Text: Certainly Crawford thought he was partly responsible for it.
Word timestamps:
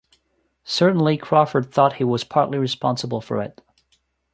Certainly 0.63 1.17
Crawford 1.17 1.71
thought 1.71 1.93
he 1.97 2.03
was 2.03 2.23
partly 2.23 2.57
responsible 2.57 3.21
for 3.21 3.39
it. 3.39 3.61